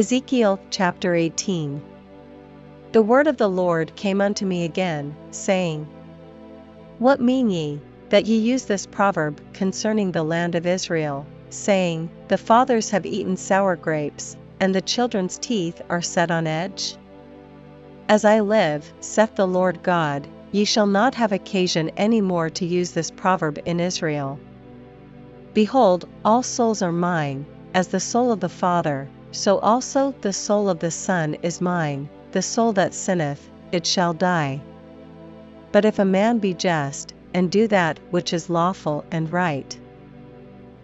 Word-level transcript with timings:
Ezekiel 0.00 0.58
chapter 0.70 1.14
18 1.14 1.82
The 2.92 3.02
word 3.02 3.26
of 3.26 3.36
the 3.36 3.50
Lord 3.50 3.94
came 3.96 4.22
unto 4.22 4.46
me 4.46 4.64
again, 4.64 5.14
saying, 5.30 5.86
What 6.98 7.20
mean 7.20 7.50
ye, 7.50 7.82
that 8.08 8.24
ye 8.24 8.38
use 8.38 8.64
this 8.64 8.86
proverb 8.86 9.42
concerning 9.52 10.10
the 10.10 10.22
land 10.22 10.54
of 10.54 10.66
Israel, 10.66 11.26
saying, 11.50 12.08
The 12.28 12.38
fathers 12.38 12.88
have 12.88 13.04
eaten 13.04 13.36
sour 13.36 13.76
grapes, 13.76 14.38
and 14.58 14.74
the 14.74 14.80
children's 14.80 15.36
teeth 15.36 15.82
are 15.90 16.00
set 16.00 16.30
on 16.30 16.46
edge? 16.46 16.96
As 18.08 18.24
I 18.24 18.40
live, 18.40 18.90
saith 19.00 19.34
the 19.34 19.46
Lord 19.46 19.82
God, 19.82 20.26
ye 20.50 20.64
shall 20.64 20.86
not 20.86 21.14
have 21.16 21.32
occasion 21.32 21.90
any 21.98 22.22
more 22.22 22.48
to 22.48 22.64
use 22.64 22.92
this 22.92 23.10
proverb 23.10 23.58
in 23.66 23.80
Israel. 23.80 24.38
Behold, 25.52 26.08
all 26.24 26.42
souls 26.42 26.80
are 26.80 26.90
mine, 26.90 27.44
as 27.74 27.88
the 27.88 28.00
soul 28.00 28.32
of 28.32 28.40
the 28.40 28.48
Father, 28.48 29.06
so 29.32 29.58
also 29.58 30.12
the 30.20 30.32
soul 30.32 30.68
of 30.68 30.80
the 30.80 30.90
Son 30.90 31.34
is 31.42 31.60
mine, 31.60 32.08
the 32.32 32.42
soul 32.42 32.72
that 32.72 32.92
sinneth, 32.92 33.48
it 33.70 33.86
shall 33.86 34.12
die. 34.12 34.60
But 35.72 35.84
if 35.84 35.98
a 35.98 36.04
man 36.04 36.38
be 36.38 36.52
just, 36.52 37.14
and 37.32 37.50
do 37.50 37.68
that 37.68 38.00
which 38.10 38.32
is 38.32 38.50
lawful 38.50 39.04
and 39.12 39.32
right, 39.32 39.78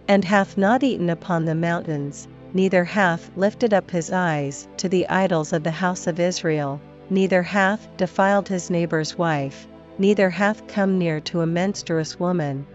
and 0.07 0.23
hath 0.23 0.57
not 0.57 0.81
eaten 0.83 1.09
upon 1.09 1.43
the 1.43 1.55
mountains, 1.55 2.27
neither 2.53 2.85
hath 2.85 3.29
lifted 3.35 3.73
up 3.73 3.91
his 3.91 4.11
eyes 4.11 4.67
to 4.77 4.87
the 4.87 5.07
idols 5.09 5.51
of 5.51 5.63
the 5.63 5.71
house 5.71 6.07
of 6.07 6.19
Israel, 6.19 6.79
neither 7.09 7.43
hath 7.43 7.87
defiled 7.97 8.47
his 8.47 8.69
neighbor's 8.69 9.17
wife, 9.17 9.67
neither 9.97 10.29
hath 10.29 10.65
come 10.67 10.97
near 10.97 11.19
to 11.19 11.41
a 11.41 11.45
menstruous 11.45 12.17
woman, 12.17 12.65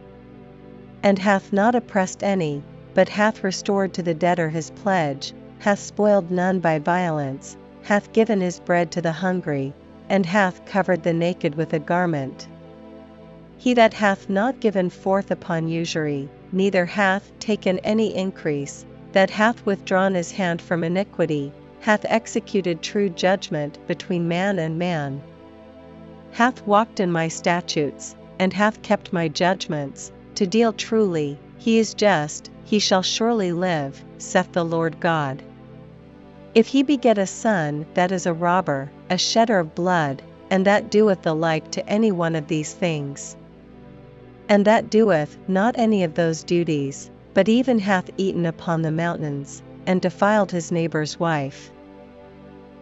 and 1.02 1.18
hath 1.18 1.52
not 1.52 1.74
oppressed 1.74 2.22
any, 2.22 2.62
but 2.92 3.08
hath 3.08 3.42
restored 3.42 3.94
to 3.94 4.02
the 4.02 4.14
debtor 4.14 4.50
his 4.50 4.70
pledge, 4.70 5.32
hath 5.62 5.78
spoiled 5.78 6.28
none 6.28 6.58
by 6.58 6.76
violence, 6.76 7.56
hath 7.82 8.12
given 8.12 8.40
his 8.40 8.58
bread 8.58 8.90
to 8.90 9.00
the 9.00 9.12
hungry, 9.12 9.72
and 10.08 10.26
hath 10.26 10.64
covered 10.66 11.00
the 11.04 11.12
naked 11.12 11.54
with 11.54 11.72
a 11.72 11.78
garment. 11.78 12.48
He 13.58 13.72
that 13.74 13.94
hath 13.94 14.28
not 14.28 14.58
given 14.58 14.90
forth 14.90 15.30
upon 15.30 15.68
usury, 15.68 16.28
neither 16.50 16.84
hath 16.84 17.30
taken 17.38 17.78
any 17.84 18.12
increase, 18.12 18.84
that 19.12 19.30
hath 19.30 19.64
withdrawn 19.64 20.14
his 20.14 20.32
hand 20.32 20.60
from 20.60 20.82
iniquity, 20.82 21.52
hath 21.78 22.04
executed 22.08 22.82
true 22.82 23.08
judgment 23.08 23.78
between 23.86 24.26
man 24.26 24.58
and 24.58 24.80
man, 24.80 25.22
hath 26.32 26.66
walked 26.66 26.98
in 26.98 27.12
my 27.12 27.28
statutes, 27.28 28.16
and 28.40 28.52
hath 28.52 28.82
kept 28.82 29.12
my 29.12 29.28
judgments, 29.28 30.10
to 30.34 30.44
deal 30.44 30.72
truly, 30.72 31.38
he 31.56 31.78
is 31.78 31.94
just, 31.94 32.50
he 32.64 32.80
shall 32.80 33.02
surely 33.02 33.52
live, 33.52 34.04
saith 34.18 34.50
the 34.50 34.64
Lord 34.64 34.98
God. 34.98 35.40
If 36.54 36.66
he 36.66 36.82
beget 36.82 37.16
a 37.16 37.26
son 37.26 37.86
that 37.94 38.12
is 38.12 38.26
a 38.26 38.34
robber, 38.34 38.90
a 39.08 39.16
shedder 39.16 39.58
of 39.58 39.74
blood, 39.74 40.20
and 40.50 40.66
that 40.66 40.90
doeth 40.90 41.22
the 41.22 41.34
like 41.34 41.70
to 41.70 41.88
any 41.88 42.12
one 42.12 42.34
of 42.36 42.46
these 42.46 42.74
things, 42.74 43.34
and 44.50 44.66
that 44.66 44.90
doeth 44.90 45.38
not 45.48 45.76
any 45.78 46.04
of 46.04 46.12
those 46.12 46.44
duties, 46.44 47.10
but 47.32 47.48
even 47.48 47.78
hath 47.78 48.10
eaten 48.18 48.44
upon 48.44 48.82
the 48.82 48.90
mountains, 48.90 49.62
and 49.86 50.02
defiled 50.02 50.50
his 50.52 50.70
neighbor's 50.70 51.18
wife, 51.18 51.70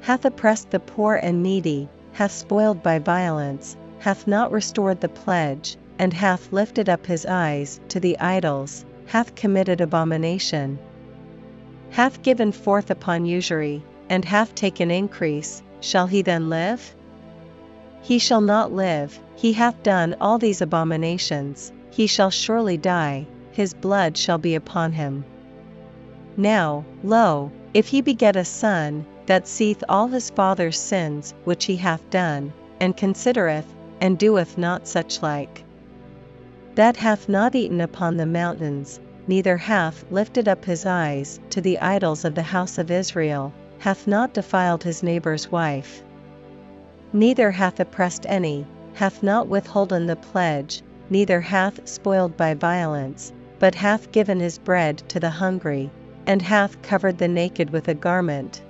hath 0.01 0.25
oppressed 0.25 0.71
the 0.71 0.81
poor 0.81 1.15
and 1.15 1.41
needy, 1.41 1.89
hath 2.11 2.33
spoiled 2.33 2.83
by 2.83 2.99
violence, 2.99 3.77
hath 4.01 4.27
not 4.27 4.51
restored 4.51 5.01
the 5.01 5.09
pledge, 5.09 5.77
and 5.97 6.13
hath 6.13 6.53
lifted 6.53 6.89
up 6.89 7.07
his 7.07 7.25
eyes 7.25 7.79
to 7.87 8.01
the 8.01 8.19
idols, 8.19 8.85
hath 9.07 9.37
committed 9.37 9.81
abomination 9.81 10.77
hath 11.91 12.23
given 12.23 12.53
forth 12.53 12.91
upon 12.91 13.25
usury, 13.27 13.83
and 14.09 14.25
hath 14.25 14.55
taken 14.55 14.91
increase, 14.91 15.63
shall 15.81 16.07
he 16.07 16.23
then 16.23 16.49
live? 16.49 16.95
He 18.03 18.19
shall 18.19 18.41
not 18.41 18.73
live, 18.73 19.19
he 19.35 19.53
hath 19.53 19.83
done 19.83 20.15
all 20.21 20.39
these 20.39 20.61
abominations, 20.61 21.73
he 21.91 22.07
shall 22.07 22.31
surely 22.31 22.77
die, 22.77 23.27
his 23.51 23.75
blood 23.75 24.17
shall 24.17 24.39
be 24.39 24.55
upon 24.55 24.93
him. 24.93 25.25
Now, 26.37 26.85
lo, 27.03 27.51
if 27.75 27.89
he 27.89 28.01
beget 28.01 28.37
a 28.37 28.45
son, 28.45 29.05
that 29.27 29.49
seeth 29.49 29.83
all 29.89 30.07
his 30.09 30.31
father's 30.31 30.79
sins 30.79 31.35
which 31.45 31.65
he 31.65 31.77
hath 31.77 32.09
done, 32.11 32.53
and 32.81 32.97
considereth, 32.97 33.67
and 34.01 34.19
doeth 34.19 34.57
not 34.57 34.87
such 34.87 35.23
like, 35.23 35.65
that 36.75 36.97
hath 36.97 37.29
not 37.29 37.55
eaten 37.55 37.81
upon 37.81 38.17
the 38.17 38.27
mountains, 38.27 39.01
neither 39.31 39.57
hath 39.57 40.05
lifted 40.11 40.49
up 40.49 40.65
his 40.65 40.85
eyes 40.85 41.39
to 41.51 41.61
the 41.61 41.79
idols 41.79 42.25
of 42.25 42.35
the 42.35 42.43
house 42.43 42.79
of 42.79 42.91
Israel, 42.91 43.53
hath 43.79 44.09
not 44.09 44.35
defiled 44.35 44.83
his 44.83 45.05
neighbor's 45.05 45.53
wife, 45.53 46.03
neither 47.13 47.53
hath 47.53 47.79
oppressed 47.79 48.27
any, 48.29 48.67
hath 48.93 49.23
not 49.23 49.47
withholden 49.47 50.05
the 50.05 50.17
pledge, 50.17 50.83
neither 51.11 51.41
hath 51.41 51.79
spoiled 51.89 52.37
by 52.37 52.53
violence, 52.55 53.33
but 53.61 53.73
hath 53.73 54.11
given 54.11 54.41
his 54.41 54.59
bread 54.59 54.99
to 55.07 55.21
the 55.21 55.31
hungry, 55.31 55.89
and 56.27 56.43
hath 56.43 56.83
covered 56.83 57.17
the 57.17 57.29
naked 57.29 57.71
with 57.71 57.87
a 57.87 57.95
garment. 57.95 58.61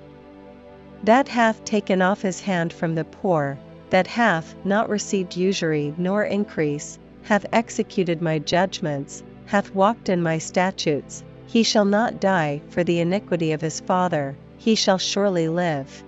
That 1.04 1.26
hath 1.26 1.64
taken 1.64 2.02
off 2.02 2.20
his 2.20 2.42
hand 2.42 2.70
from 2.70 2.94
the 2.94 3.04
poor, 3.06 3.56
that 3.88 4.06
hath 4.06 4.54
not 4.62 4.90
received 4.90 5.38
usury 5.38 5.94
nor 5.96 6.24
increase, 6.24 6.98
hath 7.22 7.46
executed 7.50 8.20
my 8.20 8.38
judgments, 8.38 9.22
hath 9.50 9.74
walked 9.74 10.08
in 10.08 10.22
my 10.22 10.38
statutes, 10.38 11.24
he 11.44 11.64
shall 11.64 11.84
not 11.84 12.20
die 12.20 12.62
for 12.68 12.84
the 12.84 13.00
iniquity 13.00 13.50
of 13.50 13.60
his 13.60 13.80
father, 13.80 14.36
he 14.56 14.76
shall 14.76 14.96
surely 14.96 15.48
live. 15.48 16.04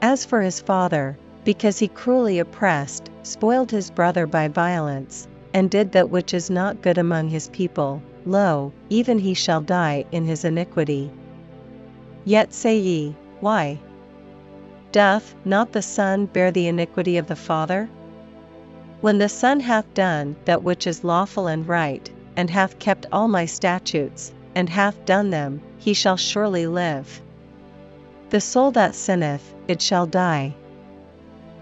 As 0.00 0.24
for 0.24 0.40
his 0.40 0.58
father, 0.58 1.18
because 1.44 1.78
he 1.78 1.86
cruelly 1.86 2.38
oppressed, 2.38 3.10
spoiled 3.22 3.70
his 3.70 3.90
brother 3.90 4.26
by 4.26 4.48
violence, 4.48 5.28
and 5.52 5.68
did 5.68 5.92
that 5.92 6.08
which 6.08 6.32
is 6.32 6.48
not 6.48 6.80
good 6.80 6.96
among 6.96 7.28
his 7.28 7.50
people, 7.50 8.00
lo, 8.24 8.72
even 8.88 9.18
he 9.18 9.34
shall 9.34 9.60
die 9.60 10.06
in 10.10 10.24
his 10.24 10.42
iniquity. 10.42 11.10
Yet 12.24 12.54
say 12.54 12.78
ye, 12.78 13.14
Why? 13.40 13.78
Doth 14.92 15.34
not 15.44 15.72
the 15.72 15.82
Son 15.82 16.24
bear 16.24 16.50
the 16.50 16.68
iniquity 16.68 17.18
of 17.18 17.26
the 17.26 17.36
Father? 17.36 17.90
When 19.02 19.18
the 19.18 19.28
Son 19.28 19.60
hath 19.60 19.92
done 19.92 20.36
that 20.46 20.62
which 20.62 20.86
is 20.86 21.04
lawful 21.04 21.46
and 21.46 21.68
right, 21.68 22.10
and 22.36 22.50
hath 22.50 22.78
kept 22.78 23.06
all 23.12 23.28
my 23.28 23.46
statutes, 23.46 24.32
and 24.54 24.68
hath 24.68 25.04
done 25.04 25.30
them, 25.30 25.60
he 25.78 25.94
shall 25.94 26.16
surely 26.16 26.66
live. 26.66 27.20
The 28.30 28.40
soul 28.40 28.70
that 28.72 28.94
sinneth, 28.94 29.54
it 29.66 29.82
shall 29.82 30.06
die. 30.06 30.54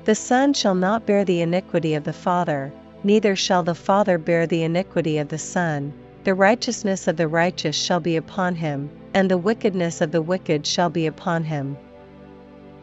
The 0.05 0.15
Son 0.15 0.53
shall 0.53 0.75
not 0.75 1.07
bear 1.07 1.25
the 1.25 1.43
iniquity 1.43 1.95
of 1.95 2.05
the 2.05 2.13
Father, 2.13 2.73
neither 3.05 3.37
shall 3.37 3.63
the 3.63 3.75
Father 3.75 4.19
bear 4.19 4.47
the 4.47 4.63
iniquity 4.63 5.19
of 5.19 5.29
the 5.29 5.39
Son. 5.39 5.93
The 6.25 6.35
righteousness 6.35 7.07
of 7.09 7.17
the 7.17 7.29
righteous 7.29 7.77
shall 7.77 8.01
be 8.01 8.17
upon 8.17 8.55
him, 8.55 8.91
and 9.15 9.31
the 9.31 9.39
wickedness 9.39 10.01
of 10.01 10.13
the 10.13 10.23
wicked 10.23 10.67
shall 10.67 10.91
be 10.91 11.07
upon 11.07 11.45
him. 11.45 11.77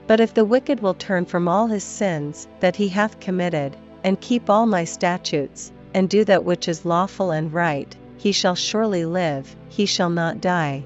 But 0.07 0.19
if 0.19 0.34
the 0.34 0.46
wicked 0.46 0.79
will 0.79 0.94
turn 0.94 1.25
from 1.25 1.47
all 1.47 1.67
his 1.67 1.84
sins 1.84 2.47
that 2.59 2.75
he 2.75 2.88
hath 2.88 3.19
committed, 3.19 3.75
and 4.03 4.22
keep 4.22 4.50
all 4.50 4.66
my 4.66 4.84
statutes, 4.84 5.72
and 5.96 6.10
do 6.10 6.26
that 6.26 6.44
which 6.44 6.68
is 6.68 6.84
lawful 6.84 7.32
and 7.32 7.54
right, 7.54 7.96
he 8.18 8.34
shall 8.34 8.54
surely 8.54 9.06
live, 9.06 9.56
he 9.70 9.86
shall 9.86 10.10
not 10.10 10.42
die. 10.42 10.84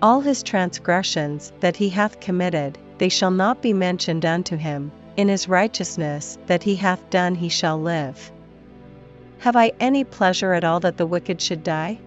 All 0.00 0.22
his 0.22 0.42
transgressions 0.42 1.52
that 1.60 1.76
he 1.76 1.90
hath 1.90 2.18
committed, 2.18 2.78
they 2.96 3.10
shall 3.10 3.30
not 3.30 3.60
be 3.60 3.74
mentioned 3.74 4.24
unto 4.24 4.56
him, 4.56 4.90
in 5.18 5.28
his 5.28 5.50
righteousness 5.50 6.38
that 6.46 6.62
he 6.62 6.76
hath 6.76 7.10
done 7.10 7.34
he 7.34 7.50
shall 7.50 7.78
live. 7.78 8.32
Have 9.40 9.54
I 9.54 9.72
any 9.78 10.04
pleasure 10.04 10.54
at 10.54 10.64
all 10.64 10.80
that 10.80 10.96
the 10.96 11.06
wicked 11.06 11.38
should 11.42 11.62
die? 11.62 11.98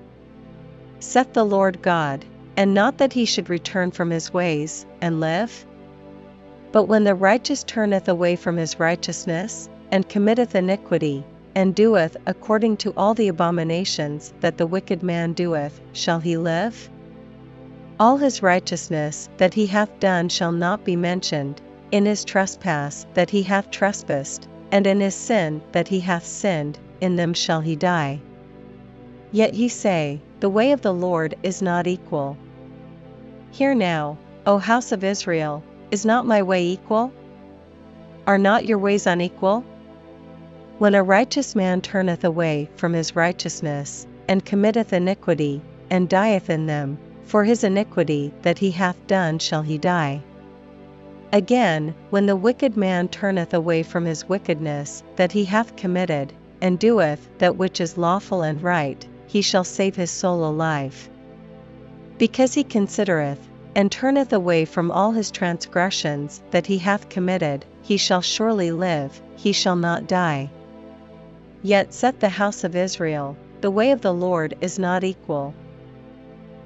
Saith 0.99 1.33
the 1.33 1.45
Lord 1.45 1.83
God, 1.83 2.25
and 2.57 2.73
not 2.73 2.97
that 2.97 3.13
he 3.13 3.25
should 3.25 3.51
return 3.51 3.91
from 3.91 4.09
his 4.09 4.33
ways, 4.33 4.87
and 4.99 5.19
live? 5.19 5.63
But 6.71 6.85
when 6.85 7.03
the 7.03 7.13
righteous 7.13 7.63
turneth 7.63 8.07
away 8.07 8.35
from 8.35 8.57
his 8.57 8.79
righteousness, 8.79 9.69
and 9.91 10.09
committeth 10.09 10.55
iniquity, 10.55 11.23
and 11.55 11.75
doeth 11.75 12.17
according 12.25 12.77
to 12.77 12.93
all 12.97 13.13
the 13.13 13.27
abominations 13.27 14.33
that 14.39 14.57
the 14.57 14.67
wicked 14.67 15.03
man 15.03 15.33
doeth, 15.33 15.79
shall 15.93 16.19
he 16.19 16.37
live? 16.37 16.89
All 17.99 18.17
his 18.17 18.41
righteousness 18.41 19.29
that 19.37 19.53
he 19.53 19.67
hath 19.67 19.99
done 19.99 20.29
shall 20.29 20.51
not 20.51 20.83
be 20.83 20.95
mentioned, 20.95 21.61
in 21.91 22.05
his 22.05 22.25
trespass 22.25 23.05
that 23.13 23.29
he 23.29 23.43
hath 23.43 23.69
trespassed, 23.69 24.47
and 24.71 24.87
in 24.87 24.99
his 24.99 25.13
sin 25.13 25.61
that 25.71 25.87
he 25.87 25.99
hath 25.99 26.25
sinned, 26.25 26.79
in 27.01 27.15
them 27.15 27.33
shall 27.33 27.61
he 27.61 27.75
die. 27.75 28.19
Yet 29.31 29.53
ye 29.53 29.67
say, 29.67 30.21
The 30.39 30.49
way 30.49 30.71
of 30.71 30.81
the 30.81 30.93
Lord 30.93 31.35
is 31.43 31.61
not 31.61 31.85
equal. 31.85 32.37
Hear 33.51 33.75
now, 33.75 34.17
O 34.47 34.57
house 34.57 34.91
of 34.91 35.03
Israel, 35.03 35.63
is 35.91 36.05
not 36.05 36.25
my 36.25 36.41
way 36.41 36.65
equal? 36.65 37.11
Are 38.25 38.39
not 38.39 38.65
your 38.65 38.79
ways 38.79 39.05
unequal? 39.05 39.63
When 40.79 40.95
a 40.95 41.03
righteous 41.03 41.55
man 41.55 41.79
turneth 41.79 42.25
away 42.25 42.67
from 42.75 42.91
his 42.91 43.15
righteousness, 43.15 44.05
and 44.27 44.43
committeth 44.43 44.91
iniquity, 44.91 45.61
and 45.89 46.09
dieth 46.09 46.49
in 46.49 46.65
them, 46.65 46.97
for 47.23 47.45
his 47.45 47.63
iniquity 47.63 48.33
that 48.41 48.57
he 48.57 48.71
hath 48.71 48.97
done 49.07 49.39
shall 49.39 49.61
he 49.61 49.77
die. 49.77 50.21
Again, 51.31 51.93
when 52.09 52.25
the 52.25 52.35
wicked 52.35 52.75
man 52.75 53.07
turneth 53.07 53.53
away 53.53 53.83
from 53.83 54.03
his 54.03 54.27
wickedness 54.27 55.03
that 55.15 55.31
he 55.31 55.45
hath 55.45 55.75
committed, 55.77 56.33
and 56.59 56.79
doeth 56.79 57.29
that 57.37 57.55
which 57.55 57.79
is 57.79 57.97
lawful 57.97 58.41
and 58.41 58.61
right, 58.61 59.07
he 59.27 59.41
shall 59.41 59.63
save 59.63 59.95
his 59.95 60.11
soul 60.11 60.43
alive. 60.43 61.09
Because 62.17 62.55
he 62.55 62.63
considereth, 62.63 63.47
and 63.75 63.89
turneth 63.89 64.33
away 64.33 64.65
from 64.65 64.91
all 64.91 65.11
his 65.11 65.31
transgressions 65.31 66.41
that 66.51 66.65
he 66.65 66.79
hath 66.79 67.07
committed, 67.09 67.63
he 67.83 67.95
shall 67.95 68.21
surely 68.21 68.71
live, 68.71 69.21
he 69.37 69.53
shall 69.53 69.77
not 69.77 70.07
die. 70.07 70.49
Yet 71.65 71.93
saith 71.93 72.19
the 72.19 72.27
house 72.27 72.65
of 72.65 72.75
Israel, 72.75 73.37
The 73.61 73.71
way 73.71 73.91
of 73.91 74.01
the 74.01 74.13
Lord 74.13 74.57
is 74.59 74.77
not 74.77 75.05
equal. 75.05 75.53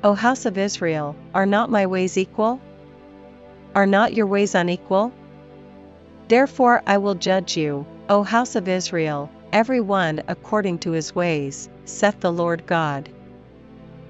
O 0.03 0.15
house 0.15 0.47
of 0.47 0.57
Israel, 0.57 1.15
are 1.35 1.45
not 1.45 1.69
my 1.69 1.85
ways 1.85 2.17
equal? 2.17 2.59
Are 3.75 3.85
not 3.85 4.15
your 4.15 4.25
ways 4.25 4.55
unequal? 4.55 5.11
Therefore 6.29 6.81
I 6.88 6.97
will 6.97 7.13
judge 7.13 7.55
you, 7.55 7.85
O 8.09 8.23
house 8.23 8.55
of 8.55 8.67
Israel, 8.67 9.29
every 9.53 9.81
one 9.81 10.23
according 10.27 10.79
to 10.79 10.91
his 10.94 11.13
ways, 11.13 11.69
saith 11.85 12.19
the 12.19 12.31
Lord 12.31 12.65
God. 12.65 13.07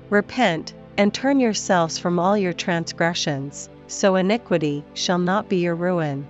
Repent, 0.10 0.74
and 0.98 1.13
turn 1.13 1.42
yourselves 1.42 1.98
from 2.00 2.18
all 2.18 2.38
your 2.38 2.54
transgressions, 2.54 3.69
so 3.88 4.16
iniquity 4.16 4.86
shall 4.94 5.19
not 5.19 5.50
be 5.50 5.57
your 5.57 5.75
ruin. 5.75 6.25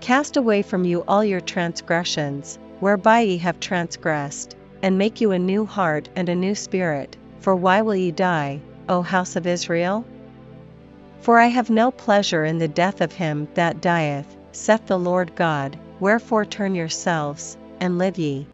Cast 0.00 0.36
away 0.36 0.62
from 0.62 0.84
you 0.84 1.02
all 1.08 1.24
your 1.24 1.40
transgressions, 1.40 2.59
whereby 2.80 3.20
ye 3.20 3.38
have 3.38 3.60
transgressed, 3.60 4.56
and 4.82 4.98
make 4.98 5.20
you 5.20 5.30
a 5.30 5.38
new 5.38 5.64
heart 5.64 6.08
and 6.16 6.28
a 6.28 6.34
new 6.34 6.54
spirit, 6.54 7.16
for 7.38 7.54
why 7.54 7.82
will 7.82 7.94
ye 7.94 8.10
die, 8.10 8.60
O 8.88 9.02
house 9.02 9.36
of 9.36 9.46
Israel? 9.46 10.04
For 11.20 11.38
I 11.38 11.46
have 11.46 11.70
no 11.70 11.90
pleasure 11.90 12.44
in 12.44 12.58
the 12.58 12.68
death 12.68 13.00
of 13.00 13.12
him 13.12 13.46
that 13.54 13.80
dieth, 13.80 14.36
saith 14.52 14.86
the 14.86 14.98
Lord 14.98 15.34
God, 15.36 15.78
wherefore 16.00 16.44
turn 16.44 16.74
yourselves, 16.74 17.56
and 17.78 17.98
live 17.98 18.18
ye. 18.18 18.46